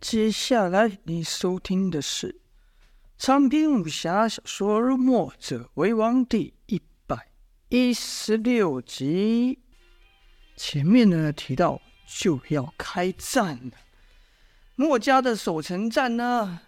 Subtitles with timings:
[0.00, 2.40] 接下来你收听的是
[3.18, 7.28] 长篇武侠小说《墨者为王》第一百
[7.68, 9.58] 一十六集。
[10.56, 13.72] 前面呢提到就要开战了，
[14.74, 16.60] 墨家的守城战呢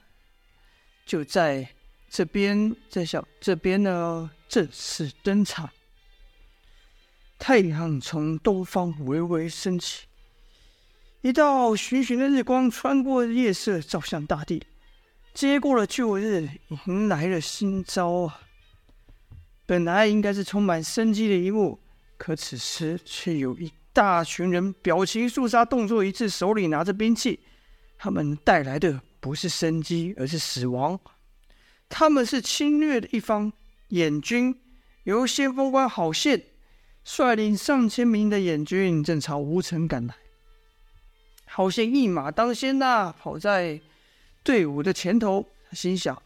[1.06, 1.74] 就在
[2.10, 5.70] 这边，在小这边呢正式登场。
[7.38, 10.06] 太阳从东方微微升起。
[11.22, 14.60] 一道寻寻的日光穿过夜色，照向大地，
[15.32, 16.48] 接过了旧日，
[16.86, 18.40] 迎来了新朝啊！
[19.64, 21.78] 本来应该是充满生机的一幕，
[22.16, 27.38] 可此时却有一大群人表情肃杀，动作一致，手里拿着兵器。
[27.96, 30.98] 他们带来的不是生机，而是死亡。
[31.88, 33.52] 他们是侵略的一方，
[33.90, 34.60] 眼军
[35.04, 36.42] 由先锋官郝宪
[37.04, 40.16] 率领上千名的眼军，正朝吴城赶来。
[41.54, 43.78] 好像一马当先呐、跑在
[44.42, 45.46] 队伍的前头。
[45.68, 46.22] 他心想：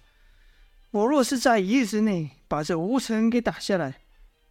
[0.93, 4.03] 我若是在一日之内把这吴城给打下来，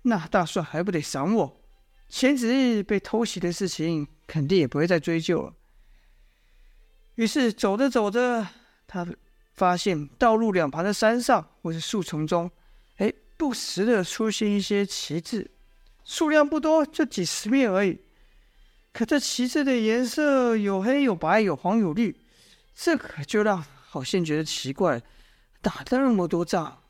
[0.01, 1.61] 那大帅还不得赏我？
[2.09, 5.53] 前几日被偷袭的事情，肯定也不会再追究了。
[7.15, 8.45] 于是走着走着，
[8.85, 9.07] 他
[9.53, 12.51] 发现道路两旁的山上或是树丛中，
[12.97, 15.49] 哎，不时的出现一些旗帜，
[16.03, 17.97] 数量不多，就几十面而已。
[18.95, 22.17] 可这旗帜的颜色有黑有白有黄有绿，
[22.73, 25.01] 这可就让郝宪觉得奇怪。
[25.61, 26.81] 打了那么多仗，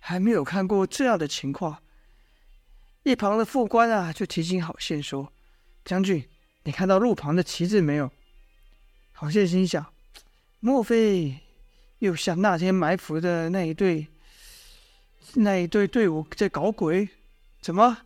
[0.00, 1.84] 还没有看过这样的情况。
[3.04, 5.32] 一旁的副官啊，就提醒郝宪说
[5.86, 6.28] ：“将军，
[6.64, 8.10] 你看到路旁的旗帜没有？”
[9.14, 9.86] 郝宪心想：
[10.58, 11.38] 莫非
[12.00, 14.08] 又像那天埋伏的那一队
[15.34, 17.08] 那一队队伍在搞鬼？
[17.60, 17.98] 怎么？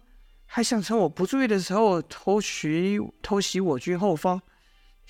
[0.57, 4.41] 还想趁我不注意的时候偷袭偷袭我军后方，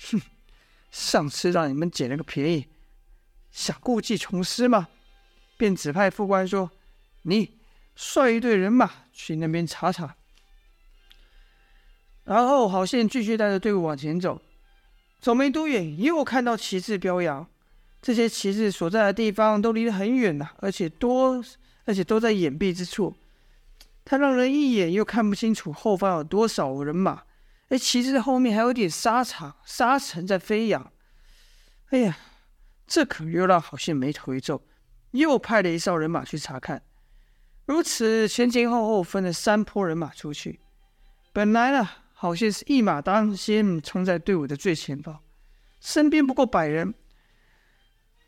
[0.09, 0.19] 哼！
[0.89, 2.65] 上次让你们捡了个便宜，
[3.51, 4.87] 想故技重施吗？
[5.55, 6.71] 便指派副官说
[7.21, 7.59] ：“你
[7.95, 10.15] 率一队人马去那边查查。”
[12.25, 14.41] 然后郝宪继续带着队伍往前走，
[15.19, 17.47] 走没多远，又看到旗帜飘扬。
[18.01, 21.39] 这些旗帜所在的地方都离得很远呐，而且多，
[21.85, 23.15] 而且都在掩蔽之处。
[24.05, 27.23] 他让人一眼又看不清楚后方有多少人马，
[27.69, 30.91] 哎，旗帜后面还有点沙场、沙尘在飞扬。
[31.89, 32.17] 哎呀，
[32.85, 34.61] 这可又让郝信眉头一皱，
[35.11, 36.83] 又派了一哨人马去查看。
[37.65, 40.59] 如此前前后后分了三波人马出去。
[41.33, 45.19] 本来呢，郝信是一马当先，冲在队伍的最前方，
[45.81, 46.93] 身边不过百人。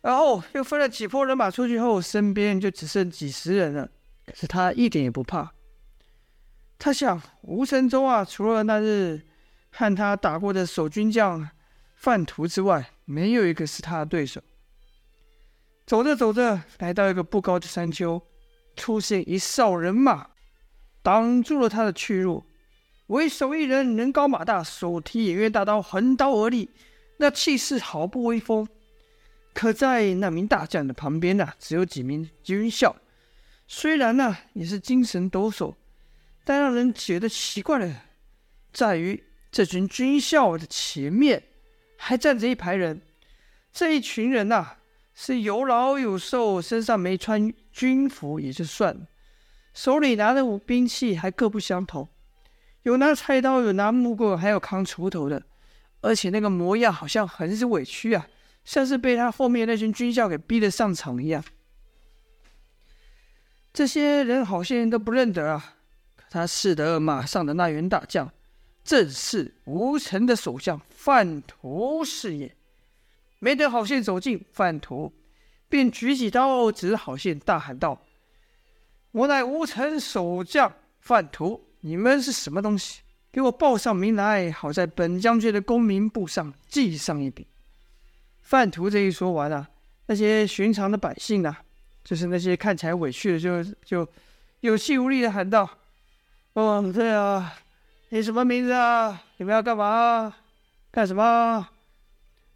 [0.02, 3.92] 然后又分了几波人马出去后，身边就只剩几十人了。
[4.26, 5.52] 可是他一点也不怕。
[6.80, 9.22] 他想，吴城中啊，除了那日
[9.72, 11.50] 和他打过的守军将
[11.96, 14.42] 范图之外，没有一个是他的对手。
[15.86, 18.22] 走着走着，来到一个不高的山丘，
[18.76, 20.28] 出现一哨人马，
[21.02, 22.44] 挡住了他的去路。
[23.08, 26.70] 为首一人，人高马大，手提偃月大刀，横刀而立，
[27.18, 28.68] 那气势毫不威风。
[29.54, 32.96] 可在那名大将的旁边呢、只有几名军校，
[33.66, 35.74] 虽然呢、也是精神抖擞。
[36.48, 37.94] 但让人觉得奇怪的，
[38.72, 39.22] 在于
[39.52, 41.44] 这群军校的前面
[41.98, 43.02] 还站着一排人。
[43.74, 44.78] 这一群人呐、
[45.14, 49.08] 是有老有瘦，身上没穿军服也就算了，
[49.74, 52.08] 手里拿的武兵器还各不相同，
[52.84, 55.44] 有拿菜刀，有拿木棍，还有扛锄头的。
[56.00, 58.26] 而且那个模样好像很是委屈啊，
[58.64, 61.44] 像是被他后面那群军校给逼得上场一样。
[63.74, 65.74] 这些人好些人都不认得啊。
[66.30, 68.32] 他识得马上的那员大将，
[68.84, 72.56] 正是吴城的守将范图是也。
[73.40, 75.14] 没等郝宪走近，范图
[75.70, 78.02] 便举起刀指郝宪，大喊道
[79.12, 83.02] ：“我乃吴城守将范图，你们是什么东西？
[83.32, 87.48] 给我报上名来，好在本将军的功名簿上记上一笔。”
[88.42, 89.70] 范图这一说完啊，
[90.08, 91.62] 那些寻常的百姓啊，
[92.04, 94.10] 就是那些看起来委屈的，就就
[94.62, 95.70] 有气无力的喊道。
[96.58, 97.54] 哦，对啊，
[98.10, 99.22] 你什么名字啊？
[99.38, 100.34] 你们要干嘛？
[100.90, 101.70] 干什么？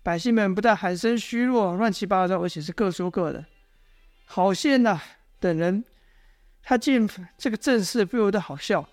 [0.01, 3.45] 百姓们不但喊声虚弱、乱七八糟，而且是各说各的。
[4.25, 4.99] 郝宪呐，
[5.39, 5.85] 等人，
[6.63, 7.07] 他见
[7.37, 8.89] 这个阵势不由得好笑。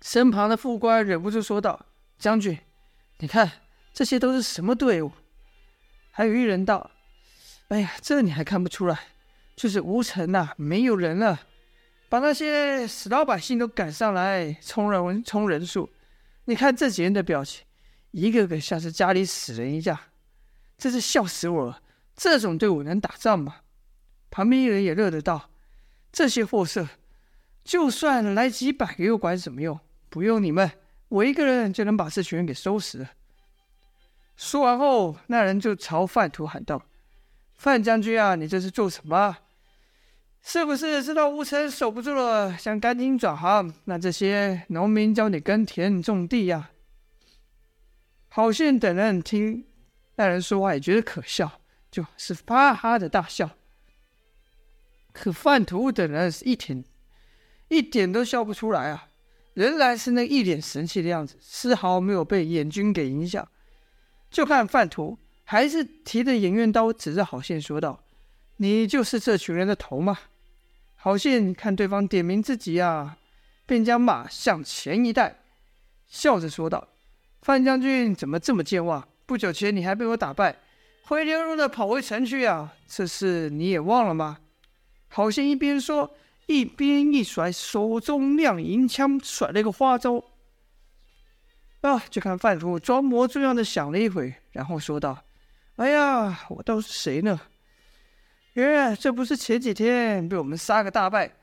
[0.00, 1.84] 身旁的副官忍不住说道
[2.18, 2.58] ：“将军，
[3.18, 3.52] 你看
[3.92, 5.12] 这些都是什么队伍？”
[6.10, 6.90] 还有一人道
[7.68, 8.98] ：“哎呀，这你还看不出来？
[9.54, 11.38] 就是吴城呐，没有人了。”
[12.12, 15.88] 把那些死老百姓都赶上来充人充人数，
[16.44, 17.64] 你看这几人的表情，
[18.10, 19.98] 一个个像是家里死人一样。
[20.76, 21.80] 真是笑死我了！
[22.14, 23.60] 这种队伍能打仗吗？”
[24.30, 25.48] 旁边一人也乐得道
[26.12, 26.86] ：“这些货色，
[27.64, 29.80] 就算来几百个又管什么用？
[30.10, 30.70] 不用你们，
[31.08, 33.10] 我一个人就能把这群人给收拾了。”
[34.36, 36.84] 说完后，那人就朝范图喊道
[37.56, 39.38] ：“范将军啊，你这是做什么？
[40.44, 46.70] 是不是知道吴城守不住了，想赶紧转行，让这些农民教你耕田种地呀？”
[48.28, 49.64] 郝宪等人听
[50.16, 51.60] 那人说话，也觉得可笑，
[51.90, 53.50] 就是哈哈的大笑。
[55.12, 56.82] 可范图等人是一点
[57.68, 59.08] 一点都笑不出来啊，
[59.54, 63.46] 仍然是那一脸神气的样子，丝毫没有被眼军给影响。
[64.30, 68.02] 就看范图还是提着偃月刀，指着郝宪说道
[68.56, 70.18] ：“你就是这群人的头吗？”
[71.04, 73.16] 郝信看对方点名自己啊，
[73.66, 75.40] 便将马向前一带，
[76.06, 76.86] 笑着说道
[77.42, 79.08] ：“范将军怎么这么健忘？
[79.26, 80.60] 不久前你还被我打败，
[81.02, 82.72] 灰溜溜的跑回城去啊！
[82.86, 84.38] 这事你也忘了吗？”
[85.10, 86.14] 郝信一边说，
[86.46, 90.22] 一边一甩手中亮银枪，甩了一个花招。
[91.80, 92.00] 啊！
[92.10, 95.24] 就看范图装模作样的想了一会，然后说道
[95.74, 97.40] ：“哎呀，我倒是谁呢？
[98.54, 101.36] 原来这不是前几天被我们杀个大败，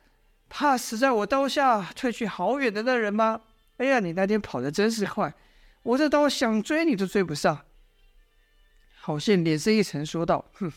[0.47, 3.41] 怕死在我刀下退去好远的那人吗？
[3.77, 5.33] 哎呀，你那天跑得真是快，
[5.83, 7.65] 我这刀想追你都追不上。”
[9.01, 10.71] 郝宪脸色一沉，说道：“哼，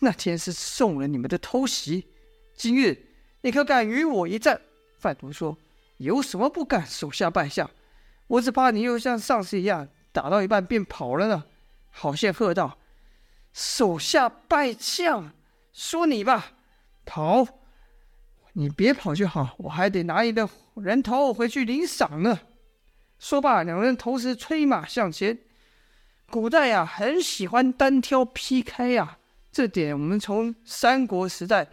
[0.00, 2.08] 那天是送了你们的偷袭，
[2.54, 3.06] 今日
[3.40, 4.60] 你可敢与我一战？”
[4.98, 5.56] 范图说
[5.98, 7.70] ：“有什么不敢手下败将？”
[8.26, 11.44] 我只怕你又像上次一样，打到一半便跑了呢。
[11.90, 12.78] 郝宪喝道
[13.54, 15.32] ：“手下败将，
[15.74, 16.52] 说你吧，
[17.04, 17.44] 跑！
[18.52, 22.38] 你别跑就好，我还得拿你的人头回去领赏呢。”
[23.18, 25.36] 说罢，两人同时催马向前。
[26.30, 29.18] 古代呀，很喜欢单挑劈开呀，
[29.50, 31.68] 这点我们从三国时代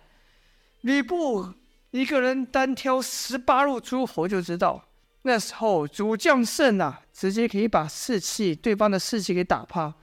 [0.81, 1.53] 吕布
[1.92, 4.83] 一个人单挑十八路诸侯就知道。
[5.21, 9.94] 那时候主将胜啊，直接可以把士气对方的士气给打趴。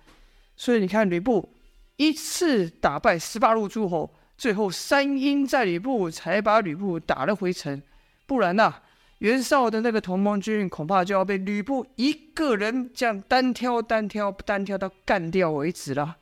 [0.56, 1.52] 所以你看吕布
[1.98, 7.82] 一次打败十八路诸侯，最后三英战吕布才把吕布打了回城。
[8.24, 8.82] 不然呐、
[9.18, 16.16] 袁绍的那个同盟军恐怕就要被吕布一个人这样单挑单挑单挑到干掉为止了。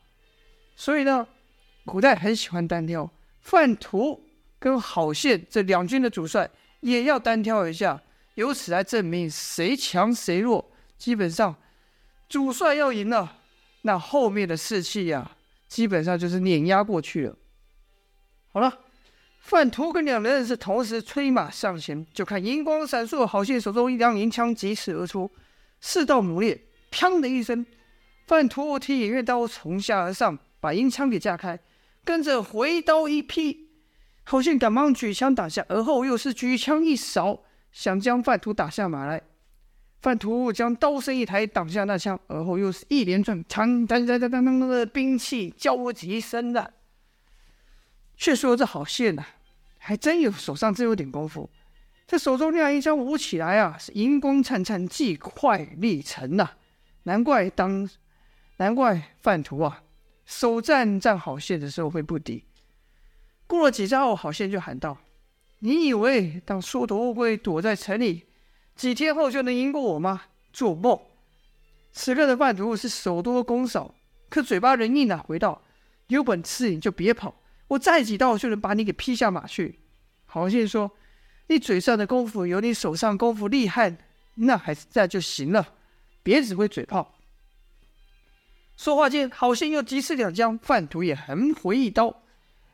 [0.74, 1.28] 所以呢，
[1.84, 3.10] 古代很喜欢单挑，
[3.42, 4.24] 范图
[4.58, 6.48] 跟郝宪这两军的主帅
[6.80, 8.00] 也要单挑一下。
[8.36, 10.70] 由此来证明谁强谁弱。
[10.96, 11.54] 基本上，
[12.30, 13.40] 主帅要赢了，
[13.82, 15.35] 那后面的士气呀、
[15.68, 17.36] 基本上就是碾压过去了。
[18.52, 18.78] 好了，
[19.40, 25.30] 范图跟两人是同时催马上前，就看银光闪烁，郝信手中一辆银枪疾驰而出，
[25.80, 26.60] 四道猛烈，
[26.90, 27.64] 砰的一声，
[28.26, 31.58] 范图提偃月刀从下而上，把银枪给架开，
[32.04, 33.68] 跟着回刀一劈，
[34.24, 37.42] 郝宪赶忙举枪挡下，而后又是举枪一扫。
[37.72, 39.22] 想将范图打下马来，
[40.06, 46.74] 范图将刀身一抬，挡下那枪，而后又是一连串当当当当当的兵器交击声的。
[48.16, 49.26] 却说这郝宪呐，
[49.78, 51.50] 还真有手上真有点功夫，
[52.06, 56.50] 这手中亮银枪舞起来啊，是银光灿灿，既快力沉呐。
[57.02, 57.90] 难怪当，
[58.58, 59.82] 难怪范图啊，
[60.24, 62.44] 首战战郝宪的时候会不敌。
[63.48, 64.98] 过了几招后，郝宪就喊道。
[65.58, 68.25] 你以为当缩头乌龟躲在城里，
[68.76, 70.22] 几天后就能赢过我吗？
[70.52, 71.00] 做梦！
[71.92, 73.94] 此刻的范图是手多攻少，
[74.28, 75.62] 可嘴巴人硬啊，回道
[76.08, 77.34] ：“有本事你就别跑，
[77.68, 79.78] 我再几刀就能把你给劈下马去。”
[80.26, 80.90] 郝信说
[81.48, 83.96] ：“你嘴上的功夫有你手上功夫厉害，
[84.34, 85.74] 那还是在就行了，
[86.22, 87.14] 别只会嘴炮。”
[88.76, 92.22] 说话间，郝信又急刺两将，范图也横回一刀。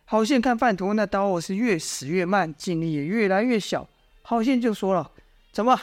[0.05, 3.89] 郝信看范图那刀我是越使越慢，劲力也越来越小。
[4.23, 5.13] 郝信就说了
[5.53, 5.81] ：“怎么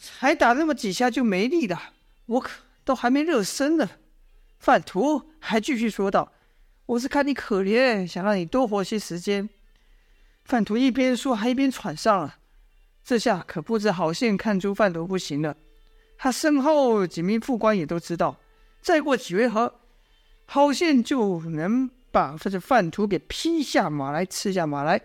[0.00, 1.92] 才打那么几下就没力了？
[2.24, 2.50] 我可
[2.84, 3.90] 都还没热身呢。”
[4.58, 6.32] 范图还继续说道
[6.86, 9.48] ：“我是看你可怜，想让你多活些时间。”
[10.44, 12.38] 范图一边说还一边喘上了。
[13.04, 15.56] 这下可不止郝宪看出范图不行了，
[16.16, 18.38] 他身后几名副官也都知道，
[18.80, 19.80] 再过几回合，
[20.46, 21.90] 郝宪就能。
[22.12, 25.00] 把这只范图给劈下马来，刺下马来，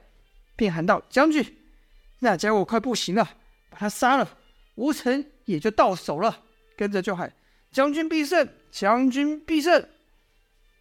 [0.55, 1.55] 便喊道：“将军，
[2.17, 3.23] 那家伙快不行了，
[3.69, 4.27] 把他杀了，
[4.75, 6.43] 吴城也就到手了。”
[6.77, 7.31] 跟着就喊
[7.71, 9.85] ：“将军必胜，将军必胜。”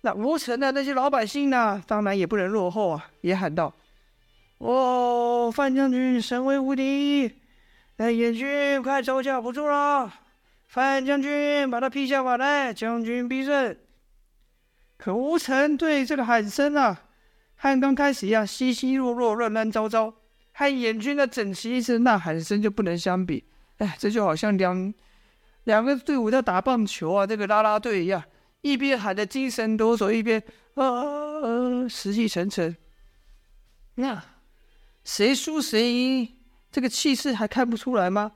[0.03, 3.73] 那吴城的那些老百姓呢，当然也不能落后啊，也喊道
[4.59, 7.33] ：“哦，范将军神威无敌，
[7.97, 10.13] 那燕军快招架不住了，
[10.67, 13.77] 范将军把他劈下马来，将军必胜。”
[14.99, 17.05] 可吴成对这个喊声啊，
[17.57, 20.15] 和刚开始一样稀稀落落、乱乱糟糟，
[20.53, 23.45] 和燕军的整齐一致呐喊声就不能相比。
[23.79, 24.95] 哎，这就好像两
[25.65, 28.23] 两个队伍在打棒球啊，这个啦啦队一样，
[28.61, 30.43] 一边喊得精神抖擞，一边
[30.75, 32.77] 啊死气沉沉。
[33.97, 34.25] 那
[35.05, 36.29] 谁输谁赢，
[36.71, 38.33] 这个气势还看不出来吗？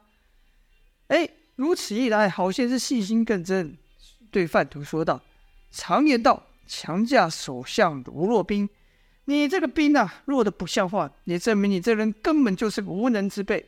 [1.06, 3.76] 哎，如此一来，好像是信心更增，
[4.30, 5.22] 对范图说道
[5.70, 8.68] ：“常言道，强架手相如弱兵，
[9.24, 13.64] 你这个兵啊，弱的不像话，也证明你这人根本就是个无能之辈。”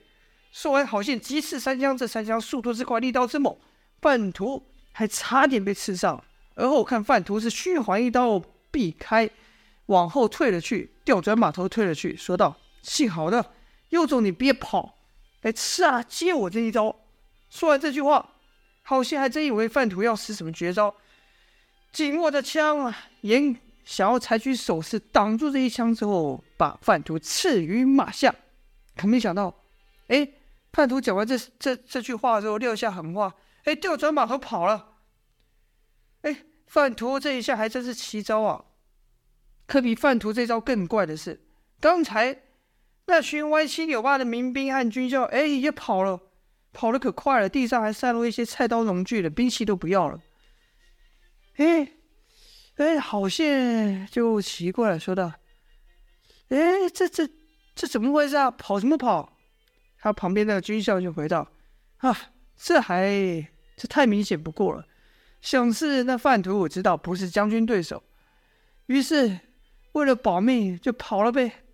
[0.53, 3.57] 说完，好像急刺三枪，这三枪速度之快，力道之猛，
[4.01, 6.23] 范图还差点被刺上。
[6.57, 9.31] 而后看范图是虚晃一刀避开，
[9.87, 13.53] 往后退了去，调转马头退了去，说道：“幸好的，
[13.91, 14.99] 有种你别跑，
[15.43, 16.95] 来吃啊，接我这一招。”
[17.49, 18.35] 说完这句话，
[18.83, 20.95] 好像还真以为范图要使什么绝招，
[21.93, 28.35] 紧握着枪啊，眼想要采取手势挡住这一枪之后，把范图刺于马下。
[28.97, 29.55] 可没想到，
[30.09, 30.29] 哎。
[30.73, 33.35] 叛徒讲完这这这句话之后，撂下狠话，
[33.65, 34.99] 哎，调转马头跑了。
[36.23, 38.65] 哎，范图这一下还真是奇招啊！
[39.67, 41.45] 可比范图这招更怪的是，
[41.81, 42.43] 刚才
[43.07, 46.21] 那群歪七扭八的民兵和军校，哎，也跑了，
[46.73, 50.21] 跑得可快了，地上还散落一些菜刀、农具的兵器都不要了。
[51.57, 51.95] 哎，
[52.77, 55.33] 哎，好像就奇怪了，说道
[56.51, 57.29] ：“哎，这这
[57.75, 58.51] 这怎么回事啊？
[58.51, 59.39] 跑什么跑？”
[60.01, 61.47] 他旁边那个军校就回道
[61.99, 62.17] ：“啊，
[62.57, 63.11] 这还
[63.77, 64.85] 这太明显不过了。
[65.41, 68.03] 想是那范图我知道不是将军对手，
[68.87, 69.39] 于是
[69.93, 71.65] 为了保命就跑了呗。”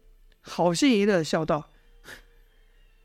[0.48, 1.70] 好心一乐笑道：“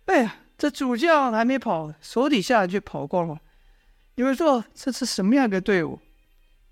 [0.06, 3.40] 哎呀，这主将还没跑，手底下却跑光了。
[4.16, 6.00] 你们说这是什么样的队伍？”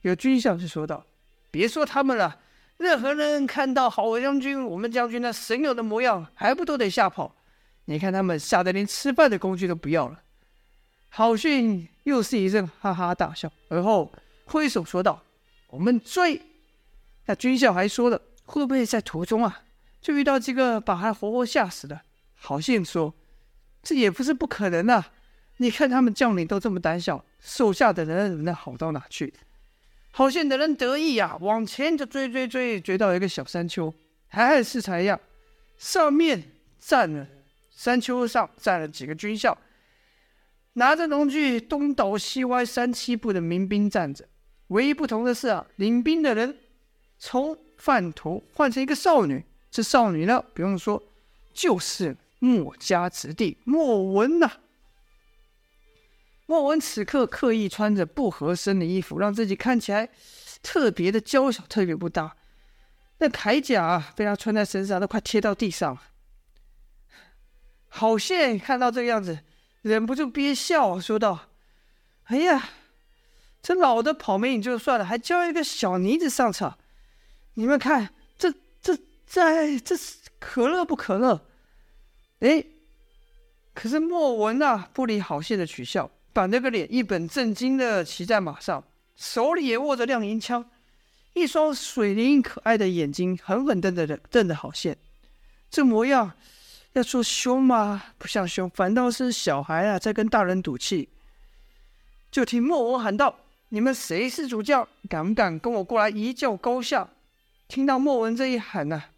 [0.01, 1.05] 有军校就说道
[1.49, 2.39] ：“别说他们了，
[2.77, 7.35] 任何人看到好将军，我们将军那神勇的模样，还不都得吓跑？”
[7.89, 10.21] 你看他们吓得连吃饭的工具都不要了。
[11.09, 14.13] 郝逊又是一阵哈哈大笑，而后
[14.45, 15.23] 挥手说道
[15.71, 16.39] ：“我们追。”
[17.25, 19.63] 那军校还说了：“会不会在途中啊，
[19.99, 21.99] 就遇到几个把他活活吓死的？”
[22.39, 23.11] 郝逊说
[23.81, 25.11] ：“这也不是不可能啊。
[25.57, 29.33] 你看他们将领都这么胆小，手下的人能好到哪去？”
[30.13, 33.91] 郝逊的人得意呀、啊，往前就追追追，追到一个小山丘，
[34.27, 35.19] 还和四才一样，
[35.79, 37.25] 上面站了。
[37.79, 39.57] 山丘上站了几个军校，
[40.73, 44.27] 拿着农具东倒西歪三七步的民兵站着。
[44.67, 46.57] 唯一不同的是啊，领兵的人
[47.17, 49.45] 从范图换成一个少女。
[49.71, 51.01] 这少女呢，不用说，
[51.53, 54.57] 就是墨家子弟莫文呐、啊。
[56.47, 60.09] 莫文此刻刻意穿着不合身的衣服，让自己看起来
[60.61, 62.35] 特别的娇小，特别不搭。
[63.19, 66.01] 那铠甲啊，被他穿在身上，都快贴到地上了。
[67.89, 69.39] 郝宪看到这个样子，
[69.81, 71.49] 忍不住憋笑，说道
[72.25, 72.69] ：“哎呀，
[73.61, 76.77] 这老的跑没影就算了，还叫一个小妮子上场。
[77.55, 81.45] 你们看，这、这、在这是可乐不可乐？
[82.39, 82.63] 哎，
[83.73, 88.83] 可是莫文啊，不理郝宪的取笑，板着个脸，一本正经的骑在马上，
[89.15, 90.69] 手里也握着亮银枪，
[91.33, 94.95] 一双水灵可爱的眼睛狠狠瞪着瞪着郝宪，
[95.71, 96.33] 这模样。”
[96.93, 98.03] 要说凶吗？
[98.17, 101.09] 不像凶，反倒是小孩啊，在跟大人赌气。
[102.31, 104.87] 就听莫文喊道：“你们谁是主教？
[105.07, 107.09] 敢不敢跟我过来一较高下？”
[107.67, 109.09] 听到莫文这一喊呢、啊，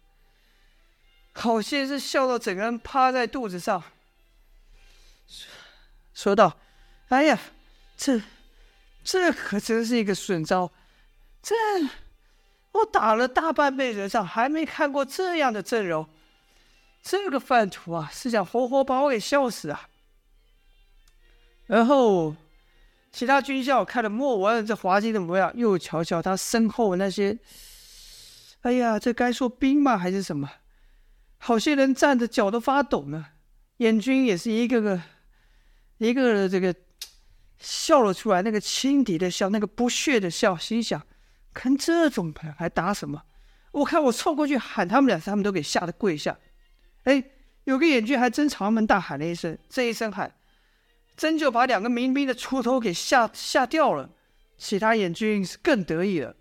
[1.32, 3.82] 好些是笑到整个人趴在肚子上，
[5.26, 5.48] 说
[6.12, 6.58] 说道
[7.08, 7.38] ：“哎呀，
[7.96, 8.20] 这
[9.02, 10.70] 这可真是一个损招！
[11.42, 11.54] 这
[12.72, 16.06] 我打了大半辈子仗，还没看过这样的阵容。”
[17.02, 19.88] 这个饭图啊，是想活活把我给笑死啊！
[21.66, 22.36] 然后，
[23.10, 27.36] 其他军校看了莫文这滑稽的模样，又瞧瞧他身后那些，
[28.60, 29.98] 哎呀，这该说兵吗？
[29.98, 30.48] 还是什么？
[31.38, 33.26] 好些人站着脚都发抖呢。
[33.78, 35.02] 燕军也是一个个，
[35.98, 36.72] 一个个这个
[37.58, 41.04] 笑了出来，那个轻敌的笑，那个不屑的笑，心想：
[41.52, 43.24] 看这种牌还打什么？
[43.72, 46.38] 我看我凑过去喊他们俩，他们都给吓得跪下。
[47.04, 47.22] 哎，
[47.64, 50.34] 有个眼军还真朝他们大喊了一声，这一声喊，
[51.16, 54.10] 真就把两个民兵的锄头给吓吓掉了。
[54.56, 56.36] 其他眼军是更得意了。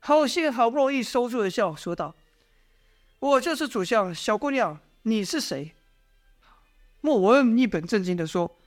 [0.00, 2.14] 好心好不容易收住了笑，说道
[3.18, 5.72] ：“我就是主将，小姑娘，你是谁？”
[7.00, 8.58] 莫文一本正经地说：“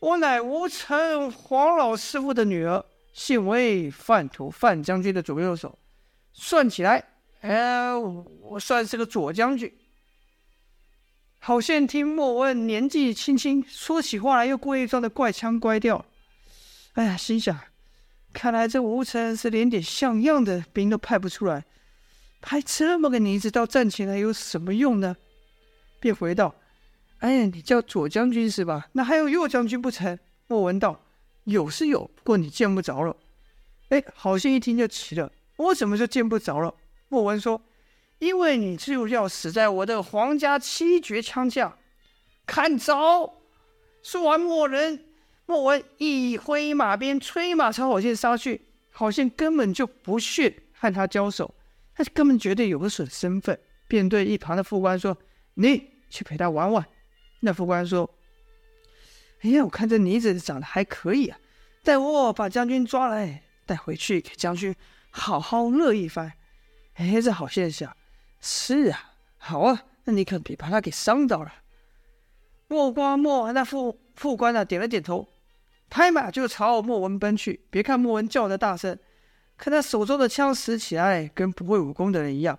[0.00, 5.78] 我乃吴城黄老师傅的女儿，姓为范图，范将军的左右手。
[6.32, 7.04] 算起来，
[7.42, 9.70] 呃，我算是个左将军。
[11.44, 16.06] 郝宪听莫文年纪轻轻，说起话来又故意装的怪腔怪调。
[16.92, 17.58] 哎呀，心想，
[18.32, 21.64] 看来这吴成是连点像样的兵都派不出来，
[22.40, 25.16] 派这么个妮子到战前来有什么用呢？
[25.98, 26.54] 便回道
[27.18, 28.86] ：“哎呀，你叫左将军是吧？
[28.92, 31.00] 那还有右将军不成？”莫文道
[31.42, 33.16] ：“有是有，不过你见不着了。”
[33.90, 36.72] 哎，郝宪一听就急了：“我怎么就见不着了？”
[37.10, 37.60] 莫文说。
[38.22, 41.76] 因为你就要死在我的皇家七绝枪下，
[42.46, 43.34] 看招！
[44.00, 45.06] 说完，莫人
[45.44, 48.68] 莫文一挥马鞭，催马朝郝宪杀去。
[48.92, 51.52] 好像根本就不屑和他交手，
[51.96, 55.18] 他根本觉得有个损身份，便对一旁的副官说
[55.54, 56.86] ：“你去陪他玩玩。”
[57.42, 58.08] 那副官说
[59.42, 61.36] ：“哎呀，我看这妮子长得还可以啊，
[61.82, 64.72] 待我把将军抓来，带回去给将军
[65.10, 66.34] 好好乐一番。”
[66.94, 67.96] 哎，这好现象。
[68.44, 71.52] 是啊，好啊，那你可别把他给伤到了。
[72.66, 75.28] 莫瓜莫那副副官啊，点了点头，
[75.88, 77.64] 拍马就朝莫文奔去。
[77.70, 78.98] 别看莫文叫得大声，
[79.56, 82.58] 可他手中的枪使起来跟不会武功的人一样，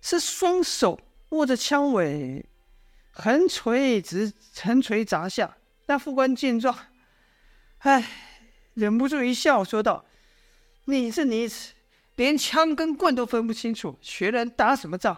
[0.00, 0.98] 是双手
[1.28, 2.44] 握着枪尾，
[3.12, 5.56] 横锤直横锤砸下。
[5.86, 6.76] 那副官见状，
[7.78, 8.04] 唉，
[8.74, 10.04] 忍不住一笑，说道
[10.86, 11.48] ：“你是你。”
[12.16, 15.16] 连枪跟棍都分不清楚，学人打什么仗？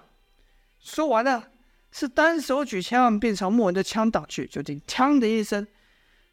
[0.80, 1.50] 说完了，
[1.90, 4.46] 是单手举枪，便朝莫文的枪打去。
[4.46, 5.66] 就听“锵”的一声，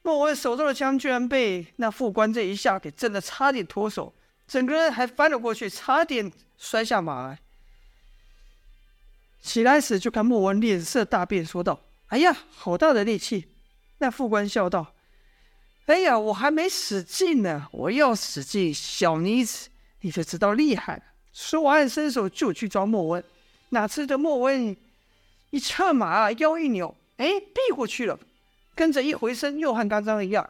[0.01, 4.13] 莫文手中的枪居然被那副官这一下给震得差点脱手，
[4.48, 7.39] 整个人还翻了过去，差点摔下马来。
[9.41, 13.48] 起来时，就看莫文脸色大变，说道：“哎呀，好大的力气！”
[13.98, 14.94] 那副官笑道
[15.88, 19.70] ：“哎呀，我还没使劲呢，我要使劲，小妮子。”
[20.01, 21.03] 你就知道厉害了。
[21.31, 23.24] 说完，伸手就去抓莫文，
[23.70, 24.75] 哪知的莫文
[25.50, 28.20] 一策马，腰一扭，哎，避过去了。
[28.75, 30.50] 跟着一回身，又和刚刚一样，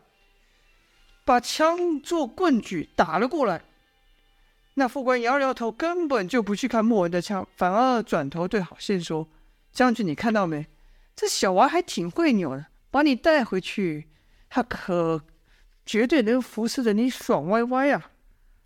[1.25, 3.61] 把枪做棍举打了过来。
[4.75, 9.27] 那副官摇摇头，根本就不去看莫文的枪，反而转头对郝宪说
[9.73, 10.65] ：“将军，你看到没？
[11.15, 14.07] 这小娃还挺会扭的，把你带回去，
[14.49, 15.21] 他可
[15.85, 18.11] 绝对能服侍着你爽歪歪啊！”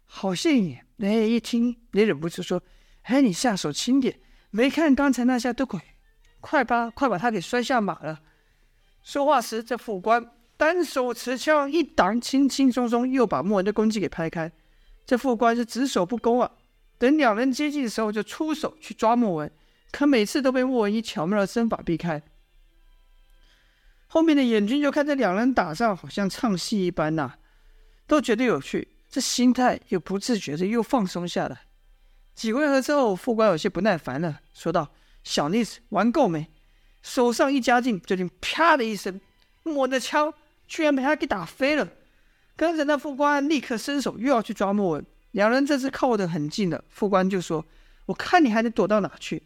[0.05, 2.61] 郝宪，哎，一听也忍不住说
[3.03, 5.83] ：“哎，你下手轻点，没看刚才那下都快，
[6.39, 8.21] 快吧，快把他给摔下马了。”
[9.03, 14.51] 说话时，这副官单手持枪一挡，轻轻松松又把莫文的攻击给拍开。
[15.05, 16.51] 这副官是只守不攻啊，
[16.97, 19.51] 等两人接近的时候，就出手去抓莫文，
[19.91, 22.23] 可每次都被莫文以巧妙的身法避开。
[24.07, 27.33] 后面的眼军就看这两人打仗，好像唱戏一般呐、
[28.07, 28.94] 都觉得有趣。
[29.15, 31.61] 这心态又不自觉的又放松下来。
[32.33, 34.91] 几回合之后，副官有些不耐烦了，说道
[35.23, 36.51] ：“小妮子，玩够没？”
[37.01, 39.21] 手上一加劲，就听“啪”的一声，
[39.63, 40.33] 莫文的枪
[40.67, 41.87] 居然被他给打飞了。
[42.57, 46.83] 跟着那副官立刻伸手又要去抓莫文，两人这次靠得很近了。
[46.89, 47.65] 副官就说
[48.07, 49.41] ：“我看你还能躲到哪去？”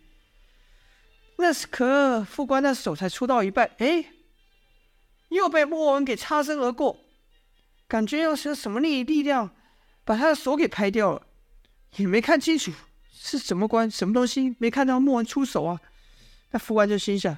[1.38, 4.06] 那是可副官的手才出到一半，哎，
[5.28, 6.98] 又被莫文给擦身而过，
[7.88, 9.52] 感觉要是什么力力量。
[10.10, 11.22] 把他的手给拍掉了，
[11.98, 12.72] 也没看清楚
[13.12, 15.80] 是什么官什么东西，没看到莫文出手啊。
[16.50, 17.32] 那副官就心想：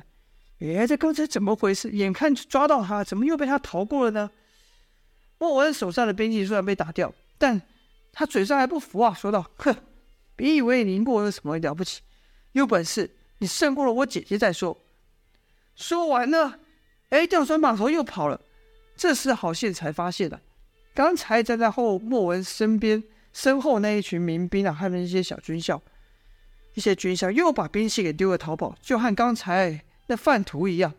[0.59, 1.91] 哎，这刚才怎么回事？
[1.91, 4.31] 眼看抓到他，怎么又被他逃过了呢？
[5.37, 7.61] 莫文手上的兵器虽然被打掉，但
[8.13, 9.75] 他嘴上还不服啊，说道：“哼，
[10.37, 11.99] 别以为你赢过我有什么了不起，
[12.53, 14.81] 有本事你胜过了我姐姐再说。”
[15.75, 16.57] 说完了，
[17.09, 18.39] 哎，调转马头又跑了。
[18.95, 20.39] 这时郝宪才发现了。
[20.93, 23.01] 刚才站在后莫文身边
[23.31, 25.81] 身后那一群民兵啊，还有一些小军校，
[26.73, 30.93] 一些军校又把兵器给丢了逃跑，就和刚才那贩徒一样。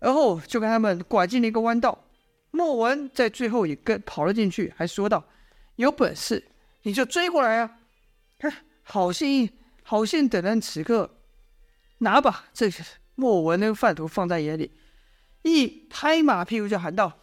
[0.00, 2.06] 而后就跟他们拐进了一个弯道，
[2.50, 5.24] 莫文在最后也跟跑了进去，还说道
[5.76, 6.42] ：“有本事
[6.82, 7.78] 你就追过来啊！”
[8.38, 9.50] 看，好心，
[9.82, 11.18] 好心等人此刻
[11.98, 12.68] 拿把这
[13.14, 14.72] 莫文那个贩徒放在眼里，
[15.42, 17.20] 一拍马屁股就喊道：“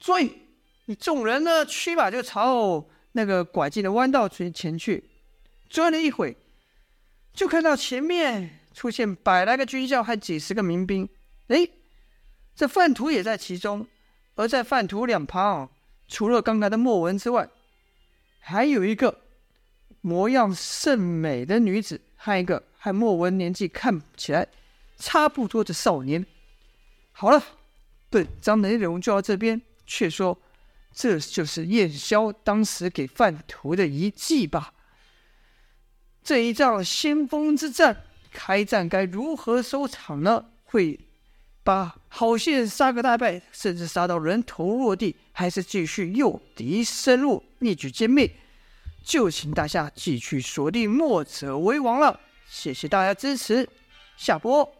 [0.00, 0.46] 追！”
[0.90, 5.04] 你众人呢，驱马就朝那个拐进的弯道前前去，
[5.68, 6.36] 转了一会，
[7.32, 11.08] 就看到前面出现百来个军校和几十个民兵。
[11.46, 11.68] 哎，
[12.56, 13.86] 这范图也在其中。
[14.34, 15.70] 而在范图两旁，
[16.08, 17.48] 除了刚才的莫文之外，
[18.40, 19.20] 还有一个
[20.00, 24.48] 模样甚美的女子，和一个和莫文年纪看起来
[24.96, 26.26] 差不多的少年。
[27.12, 27.40] 好了，
[28.08, 30.36] 本章的内容就到这边，却说。
[30.92, 34.74] 这就是燕萧当时给犯徒的遗计吧？
[36.22, 40.46] 这一仗先锋之战，开战该如何收场呢？
[40.64, 41.00] 会
[41.64, 48.30] 把好戏人杀个大败，甚至杀到人头落地，还是继续诱敌深入，一举歼灭？
[49.02, 52.20] 就请大家继续锁定《墨者为王》了。
[52.48, 53.68] 谢谢大家支持，
[54.16, 54.79] 下播。